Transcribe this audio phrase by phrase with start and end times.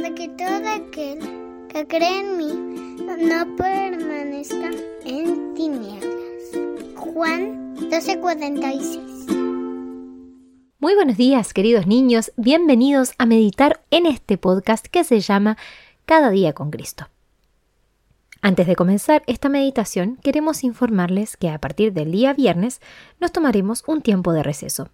[0.00, 1.18] para que todo aquel
[1.68, 2.52] que cree en mí
[3.18, 4.70] no permanezca
[5.04, 6.52] en tinieblas.
[6.96, 8.98] Juan 12:46
[10.78, 12.32] Muy buenos días, queridos niños.
[12.36, 15.58] Bienvenidos a meditar en este podcast que se llama
[16.06, 17.08] Cada día con Cristo.
[18.40, 22.80] Antes de comenzar esta meditación, queremos informarles que a partir del día viernes
[23.20, 24.88] nos tomaremos un tiempo de receso.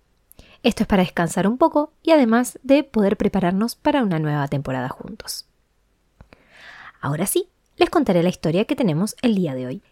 [0.67, 4.89] Esto es para descansar un poco y además de poder prepararnos para una nueva temporada
[4.89, 5.47] juntos.
[7.01, 9.83] Ahora sí, les contaré la historia que tenemos el día de hoy.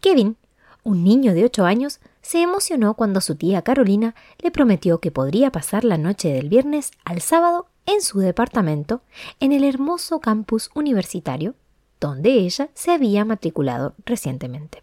[0.00, 0.38] Kevin,
[0.84, 5.52] un niño de 8 años, se emocionó cuando su tía Carolina le prometió que podría
[5.52, 9.02] pasar la noche del viernes al sábado en su departamento
[9.38, 11.56] en el hermoso campus universitario
[12.00, 14.82] donde ella se había matriculado recientemente.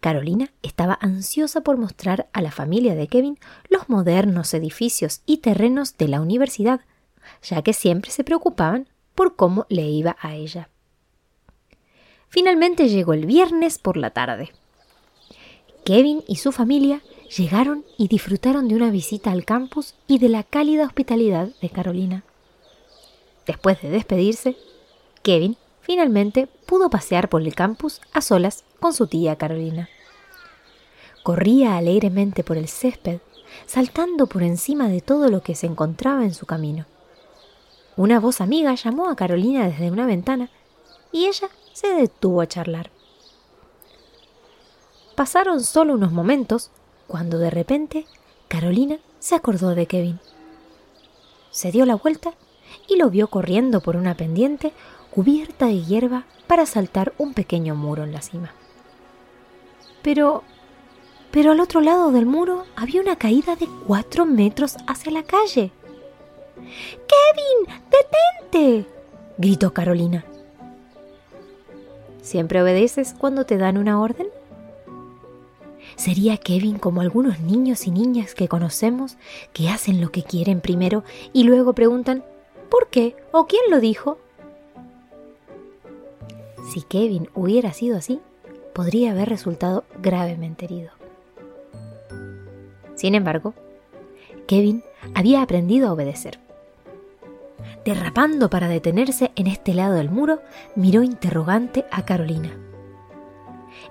[0.00, 5.96] Carolina estaba ansiosa por mostrar a la familia de Kevin los modernos edificios y terrenos
[5.96, 6.80] de la universidad,
[7.42, 10.68] ya que siempre se preocupaban por cómo le iba a ella.
[12.28, 14.52] Finalmente llegó el viernes por la tarde.
[15.84, 17.02] Kevin y su familia
[17.36, 22.24] llegaron y disfrutaron de una visita al campus y de la cálida hospitalidad de Carolina.
[23.46, 24.56] Después de despedirse,
[25.22, 29.88] Kevin finalmente pudo pasear por el campus a solas con su tía Carolina.
[31.22, 33.20] Corría alegremente por el césped,
[33.66, 36.86] saltando por encima de todo lo que se encontraba en su camino.
[37.96, 40.50] Una voz amiga llamó a Carolina desde una ventana
[41.10, 42.90] y ella se detuvo a charlar.
[45.16, 46.70] Pasaron solo unos momentos
[47.08, 48.06] cuando de repente
[48.46, 50.20] Carolina se acordó de Kevin.
[51.50, 52.34] Se dio la vuelta
[52.86, 54.72] y lo vio corriendo por una pendiente
[55.10, 58.52] cubierta de hierba para saltar un pequeño muro en la cima.
[60.08, 60.42] Pero...
[61.30, 65.70] pero al otro lado del muro había una caída de cuatro metros hacia la calle.
[66.56, 67.76] ¡Kevin!
[68.50, 68.88] ¡Detente!
[69.36, 70.24] gritó Carolina.
[72.22, 74.28] ¿Siempre obedeces cuando te dan una orden?
[75.96, 79.18] ¿Sería Kevin como algunos niños y niñas que conocemos
[79.52, 81.04] que hacen lo que quieren primero
[81.34, 82.24] y luego preguntan
[82.70, 83.14] ¿por qué?
[83.30, 84.16] o quién lo dijo?
[86.72, 88.22] Si Kevin hubiera sido así,
[88.78, 90.92] podría haber resultado gravemente herido.
[92.94, 93.52] Sin embargo,
[94.46, 94.84] Kevin
[95.16, 96.38] había aprendido a obedecer.
[97.84, 100.42] Derrapando para detenerse en este lado del muro,
[100.76, 102.56] miró interrogante a Carolina.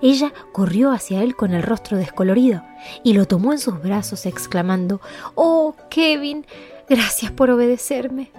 [0.00, 2.62] Ella corrió hacia él con el rostro descolorido
[3.04, 5.02] y lo tomó en sus brazos exclamando
[5.34, 6.46] Oh, Kevin,
[6.88, 8.30] gracias por obedecerme.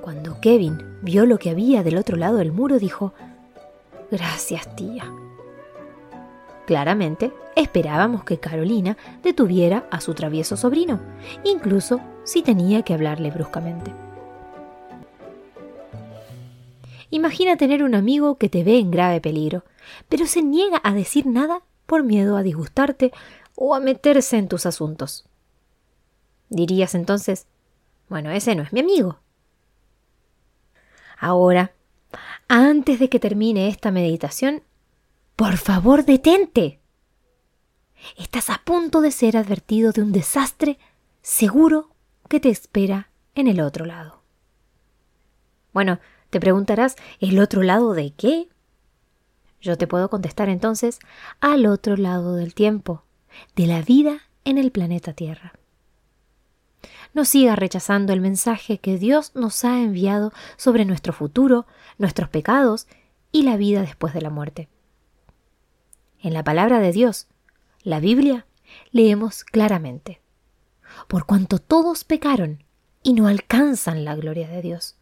[0.00, 3.14] Cuando Kevin vio lo que había del otro lado del muro, dijo
[4.10, 5.04] Gracias, tía.
[6.68, 11.00] Claramente, esperábamos que Carolina detuviera a su travieso sobrino,
[11.42, 13.94] incluso si tenía que hablarle bruscamente.
[17.08, 19.64] Imagina tener un amigo que te ve en grave peligro,
[20.10, 23.12] pero se niega a decir nada por miedo a disgustarte
[23.54, 25.26] o a meterse en tus asuntos.
[26.50, 27.46] Dirías entonces,
[28.10, 29.20] bueno, ese no es mi amigo.
[31.18, 31.72] Ahora,
[32.46, 34.62] antes de que termine esta meditación,
[35.38, 36.80] por favor detente.
[38.16, 40.80] Estás a punto de ser advertido de un desastre
[41.22, 41.94] seguro
[42.28, 44.20] que te espera en el otro lado.
[45.72, 46.00] Bueno,
[46.30, 48.48] te preguntarás, ¿el otro lado de qué?
[49.60, 50.98] Yo te puedo contestar entonces,
[51.38, 53.04] al otro lado del tiempo,
[53.54, 55.52] de la vida en el planeta Tierra.
[57.14, 61.64] No sigas rechazando el mensaje que Dios nos ha enviado sobre nuestro futuro,
[61.96, 62.88] nuestros pecados
[63.30, 64.68] y la vida después de la muerte.
[66.20, 67.28] En la palabra de Dios,
[67.82, 68.46] la Biblia,
[68.90, 70.20] leemos claramente,
[71.06, 72.64] por cuanto todos pecaron
[73.02, 74.96] y no alcanzan la gloria de Dios.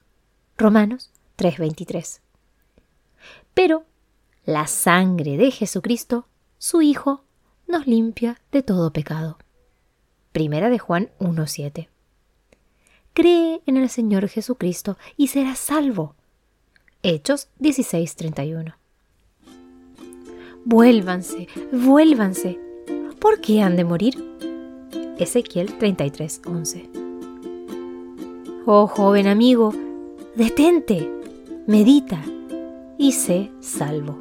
[0.58, 2.20] Romanos 3:23.
[3.54, 3.84] Pero
[4.44, 6.26] la sangre de Jesucristo,
[6.58, 7.24] su Hijo,
[7.66, 9.38] nos limpia de todo pecado.
[10.32, 11.88] Primera de Juan 1:7.
[13.14, 16.14] cree en el Señor Jesucristo y serás salvo.
[17.02, 18.76] Hechos 16:31.
[20.68, 22.58] Vuélvanse, vuélvanse.
[23.20, 24.16] ¿Por qué han de morir?
[25.16, 26.90] Ezequiel 33:11.
[28.66, 29.72] Oh joven amigo,
[30.34, 31.08] detente,
[31.68, 32.20] medita
[32.98, 34.18] y sé salvo.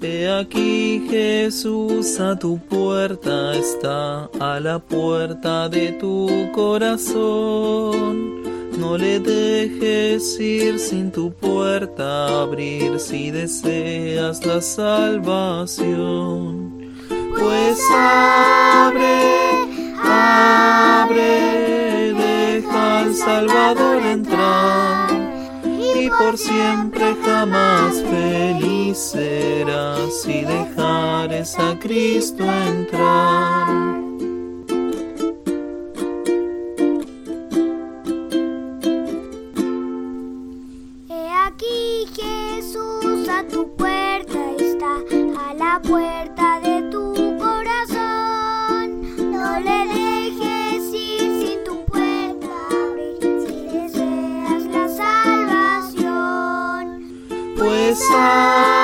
[0.00, 8.53] He aquí Jesús a tu puerta está, a la puerta de tu corazón.
[8.78, 15.94] No le dejes ir sin tu puerta abrir si deseas la salvación.
[17.38, 19.32] Pues abre,
[20.02, 21.32] abre,
[22.14, 25.10] deja al Salvador entrar
[26.04, 34.03] y por siempre jamás feliz serás si dejares a Cristo entrar.
[43.50, 44.96] Tu puerta está,
[45.48, 49.02] a la puerta de tu corazón.
[49.32, 56.82] No le dejes ir sin tu puerta abrir, si deseas la salvación.
[57.56, 58.83] Pues abre,